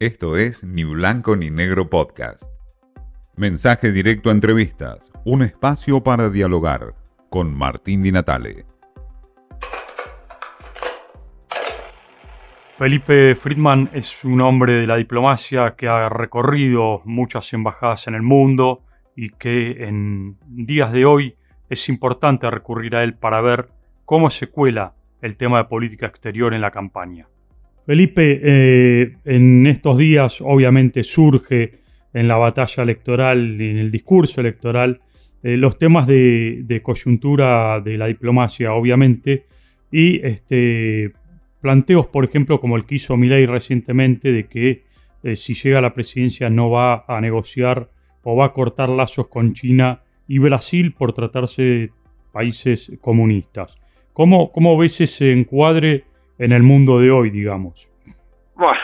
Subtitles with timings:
[0.00, 2.42] Esto es Ni Blanco ni Negro Podcast.
[3.36, 6.94] Mensaje directo a entrevistas, un espacio para dialogar
[7.28, 8.64] con Martín Di Natale.
[12.78, 18.22] Felipe Friedman es un hombre de la diplomacia que ha recorrido muchas embajadas en el
[18.22, 21.36] mundo y que en días de hoy
[21.68, 23.68] es importante recurrir a él para ver
[24.06, 27.28] cómo se cuela el tema de política exterior en la campaña.
[27.90, 31.80] Felipe, eh, en estos días obviamente surge
[32.14, 35.00] en la batalla electoral, en el discurso electoral,
[35.42, 39.46] eh, los temas de, coyuntura de la diplomacia, obviamente,
[39.90, 41.10] y este,
[41.60, 44.84] planteos, por ejemplo, como el que hizo Milei recientemente, de que
[45.24, 47.90] eh, si llega a la presidencia no va a negociar
[48.22, 51.90] o va a cortar lazos con China y Brasil por tratarse de
[52.30, 53.80] países comunistas.
[54.12, 56.04] ¿Cómo, cómo ves ese encuadre
[56.40, 57.92] en el mundo de hoy, digamos?
[58.54, 58.80] Bueno,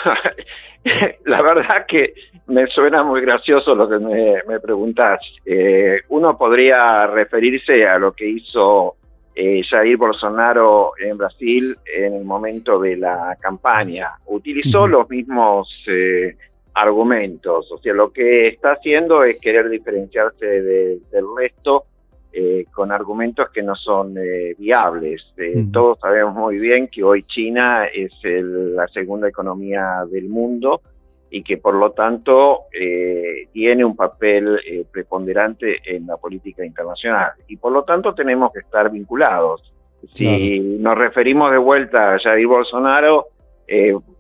[1.24, 2.15] la verdad que
[2.46, 5.21] me suena muy gracioso lo que me, me preguntás.
[5.45, 8.96] Eh, uno podría referirse a lo que hizo
[9.35, 14.13] eh, Jair Bolsonaro en Brasil en el momento de la campaña.
[14.26, 16.37] Utilizó los mismos eh,
[16.74, 21.85] argumentos, o sea, lo que está haciendo es querer diferenciarse del resto
[22.38, 25.23] eh, con argumentos que no son eh, viables.
[25.38, 30.82] Eh, todos sabemos muy bien que hoy China es la segunda economía del mundo
[31.30, 32.64] y que por lo tanto
[33.52, 34.60] tiene un papel
[34.92, 37.32] preponderante en la política internacional.
[37.48, 39.73] Y por lo tanto tenemos que estar vinculados.
[40.12, 43.29] Si nos referimos de vuelta a Jair Bolsonaro,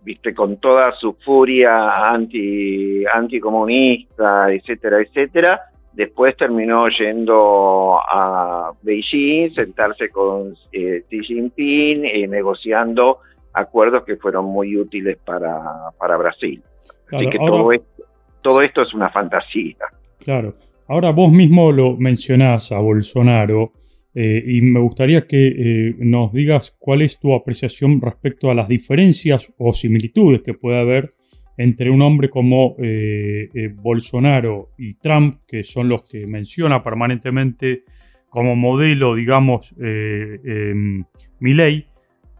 [0.02, 5.60] viste, con toda su furia anti, anticomunista, etcétera, etcétera,
[5.96, 13.20] Después terminó yendo a Beijing, sentarse con eh, Xi Jinping y eh, negociando
[13.54, 15.58] acuerdos que fueron muy útiles para,
[15.98, 16.62] para Brasil.
[17.10, 18.04] Así que todo, esto,
[18.42, 19.86] todo esto es una fantasía.
[20.22, 20.56] Claro.
[20.86, 23.72] Ahora vos mismo lo mencionás a Bolsonaro
[24.14, 29.50] eh, y me gustaría que nos digas cuál es tu apreciación respecto a las diferencias
[29.56, 31.14] o similitudes que puede haber
[31.56, 37.84] entre un hombre como eh, eh, Bolsonaro y Trump, que son los que menciona permanentemente
[38.28, 41.04] como modelo, digamos, eh, em,
[41.40, 41.86] Milley,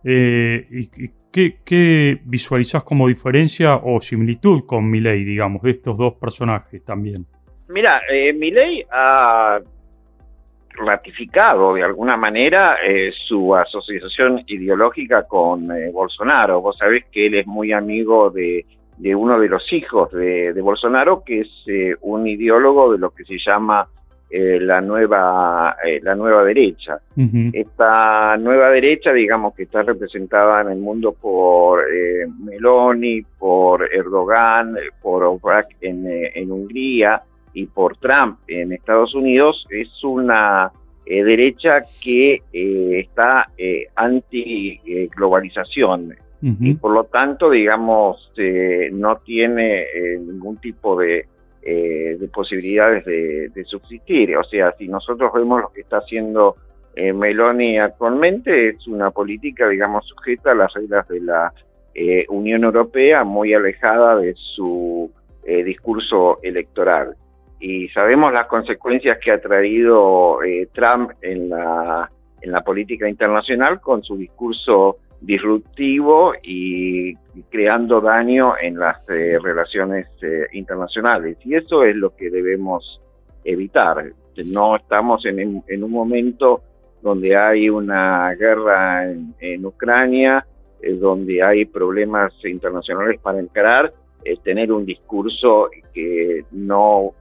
[0.05, 0.89] y,
[1.33, 7.27] ¿qué, ¿qué, visualizás como diferencia o similitud con Milley, digamos, de estos dos personajes también?
[7.69, 8.01] Mira,
[8.35, 9.59] Milley ha
[10.79, 12.77] ratificado de alguna manera
[13.27, 16.61] su asociación ideológica con Bolsonaro.
[16.61, 18.65] Vos sabés que él es muy amigo de
[18.99, 23.25] de uno de los hijos de, Bolsonaro, que es eh, un ideólogo de lo que
[23.25, 23.87] se llama
[24.29, 26.99] eh, la nueva eh, la nueva derecha.
[27.53, 31.85] Esta nueva derecha, digamos que está representada en el mundo por
[32.41, 39.89] Meloni, por Erdogan, por Obrak en, en Hungría y por Trump en Estados Unidos, es
[40.03, 40.73] una
[41.07, 43.49] derecha que está
[46.61, 51.27] y por lo tanto, digamos, eh, no tiene eh, ningún tipo de,
[51.61, 54.37] eh, de posibilidades de, subsistir.
[54.37, 56.55] O sea, si nosotros vemos lo que está haciendo
[56.97, 61.53] Meloni actualmente, es una política, digamos, sujeta a las reglas de la
[62.29, 65.11] Unión Europea, muy alejada de su
[65.45, 67.17] discurso electoral.
[67.59, 70.39] Y sabemos las consecuencias que ha traído
[70.73, 77.15] Trump en la, en la política internacional con su discurso disruptivo y,
[77.51, 81.37] creando daño en las eh, relaciones eh, internacionales.
[81.45, 83.01] Y eso es lo que debemos
[83.45, 84.13] evitar.
[84.47, 86.63] No estamos en, un momento
[87.03, 90.47] donde hay una guerra en, Ucrania,
[90.81, 93.93] eh, donde hay problemas internacionales para encarar,
[94.43, 97.13] tener un discurso que no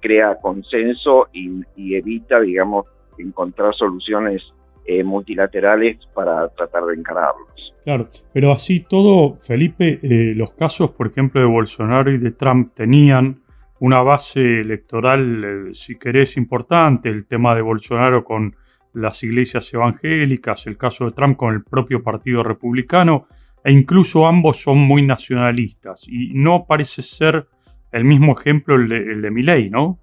[0.00, 2.86] crea consenso y evita, digamos,
[3.18, 4.42] encontrar soluciones
[4.86, 7.74] eh, multilaterales para tratar de encararlos.
[7.84, 12.72] Claro, pero así todo, Felipe, eh, los casos, por ejemplo, de Bolsonaro y de Trump
[12.74, 13.40] tenían
[13.80, 18.56] una base electoral, eh, si querés, importante, el tema de Bolsonaro con
[18.92, 23.26] las iglesias evangélicas, el caso de Trump con el propio Partido Republicano,
[23.62, 27.46] e incluso ambos son muy nacionalistas, y no parece ser
[27.90, 29.98] el mismo ejemplo el de, el de Milley, ¿no?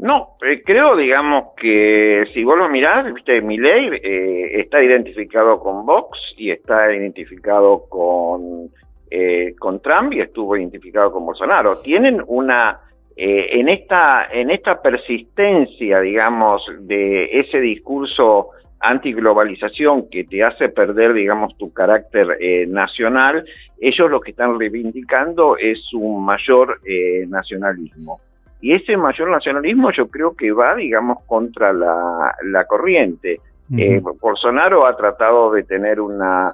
[0.00, 5.84] No, eh, creo, digamos, que si vos lo mirás, viste, Milley eh, está identificado con
[5.84, 8.70] Vox y está identificado con,
[9.10, 11.80] eh, con Trump y estuvo identificado con Bolsonaro.
[11.82, 12.80] Tienen una,
[13.14, 21.56] en, esta, en esta persistencia, digamos, de ese discurso antiglobalización que te hace perder, digamos,
[21.58, 23.44] tu carácter eh, nacional,
[23.78, 28.20] ellos lo que están reivindicando es un mayor eh, nacionalismo.
[28.60, 33.40] Y ese mayor nacionalismo yo creo que va, digamos, contra la, corriente.
[33.76, 36.52] Eh, Bolsonaro ha tratado de tener una,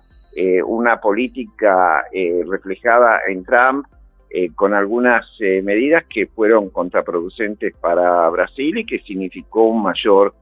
[0.67, 2.05] una política
[2.47, 3.87] reflejada en Trump
[4.55, 10.35] con algunas medidas que fueron contraproducentes para Brasil y que significó un mayor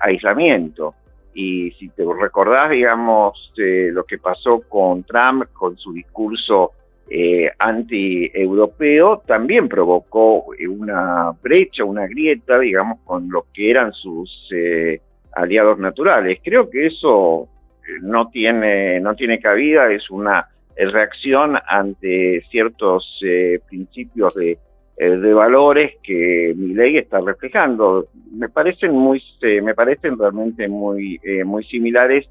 [0.00, 0.94] aislamiento.
[1.34, 6.72] Y si te recordás, digamos, lo que pasó con Trump, con su discurso
[7.14, 15.00] eh, anti-europeo, también provocó una brecha, una grieta, digamos, con lo que eran sus eh,
[15.34, 16.38] aliados naturales.
[16.42, 17.48] Creo que eso
[17.86, 24.58] eh, no tiene, no tiene cabida, es una reacción ante ciertos eh, principios de
[24.98, 28.06] eh, de valores que mi ley está reflejando.
[28.30, 29.22] Me parecen muy,
[29.62, 32.28] me parecen realmente muy, eh, muy similares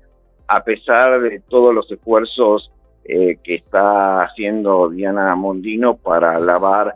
[0.48, 2.72] a pesar de todos los esfuerzos
[3.04, 6.96] eh, que está haciendo Diana Mondino para alabar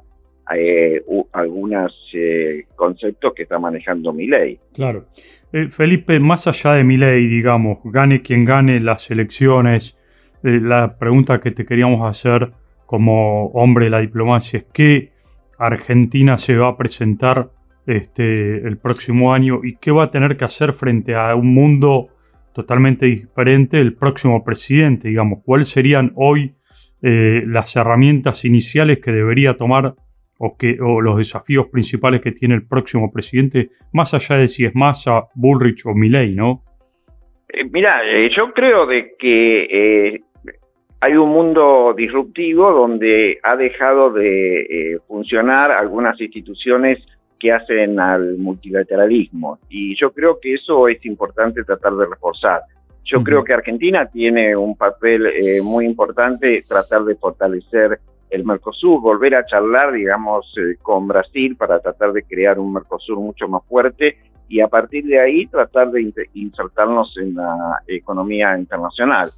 [1.32, 1.94] algunos
[2.76, 4.60] conceptos que está manejando mi ley.
[4.74, 5.06] Claro.
[5.72, 9.98] Felipe, más allá de mi ley, digamos, gane quien gane las elecciones,
[10.44, 12.52] la pregunta que te queríamos hacer
[12.86, 15.12] como hombre de la diplomacia es que
[15.58, 17.50] Argentina se va a presentar
[17.88, 22.10] este, el próximo año y qué va a tener que hacer frente a un mundo
[22.56, 26.56] totalmente diferente el próximo presidente, digamos, cuáles serían hoy
[27.04, 29.94] eh, las herramientas iniciales que debería tomar
[30.40, 34.66] o, que, o los desafíos principales que tiene el próximo presidente, más allá de si
[34.66, 36.64] es Massa, Bullrich o Milley, ¿no?
[37.50, 40.24] Eh, mira, eh, yo creo de que
[41.06, 46.98] hay un mundo disruptivo donde ha dejado de eh, funcionar algunas instituciones
[47.40, 52.62] que hacen al multilateralismo y yo creo que eso es importante tratar de reforzar.
[53.04, 58.00] Yo creo que Argentina tiene un papel eh, muy importante tratar de fortalecer
[58.32, 63.20] el Mercosur, volver a charlar, digamos, eh, con Brasil para tratar de crear un Mercosur
[63.20, 64.18] mucho más fuerte
[64.48, 69.30] y a partir de ahí tratar de insertarnos en la economía internacional.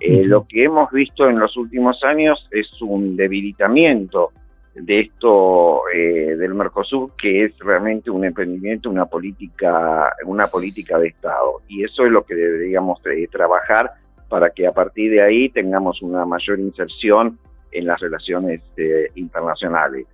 [0.00, 4.32] Eh, lo que hemos visto en los últimos años es un debilitamiento
[4.74, 11.08] de esto eh, del Mercosur, que es realmente un emprendimiento, una política, una política de
[11.08, 11.62] Estado.
[11.68, 13.00] Y eso es lo que deberíamos
[13.30, 13.92] trabajar
[14.28, 17.38] para que a partir de ahí tengamos una mayor inserción
[17.70, 20.06] en las relaciones eh, internacionales.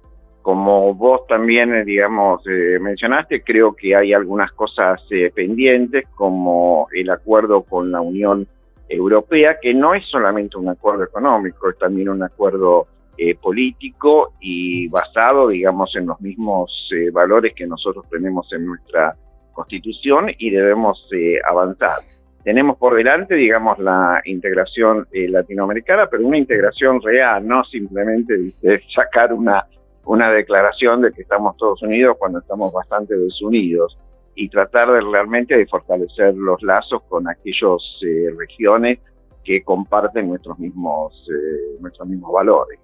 [0.43, 4.99] Como vos también, digamos, mencionaste, creo que hay algunas cosas
[5.35, 8.49] pendientes, como el acuerdo con la Unión
[8.91, 12.89] europea, que no es solamente un acuerdo económico, es también un acuerdo
[13.23, 19.15] eh, político y basado, digamos, en los mismos eh, valores que nosotros tenemos en nuestra
[19.53, 21.99] constitución y debemos eh, avanzar.
[22.43, 28.35] Tenemos por delante, digamos, la integración latinoamericana, pero una integración real, no simplemente
[28.95, 29.67] sacar una,
[30.07, 33.99] una declaración de que estamos todos unidos cuando estamos bastante desunidos
[34.35, 38.99] y tratar de realmente de fortalecer los lazos con aquellas eh, regiones
[39.45, 42.79] que comparten nuestros mismos, eh, nuestros mismos valores.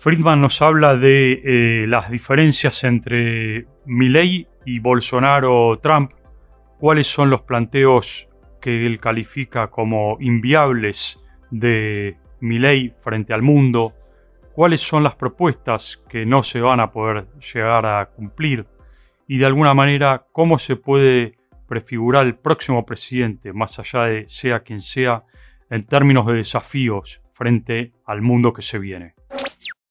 [0.00, 6.12] Friedman nos habla de eh, las diferencias entre Milley y Bolsonaro-Trump.
[6.78, 8.28] ¿Cuáles son los planteos
[8.60, 11.20] que él califica como inviables
[11.50, 13.94] de Milley frente al mundo?
[14.52, 18.66] cuáles son las propuestas que no se van a poder llegar a cumplir
[19.26, 24.60] y de alguna manera cómo se puede prefigurar el próximo presidente, más allá de sea
[24.60, 25.24] quien sea,
[25.70, 29.14] en términos de desafíos frente al mundo que se viene.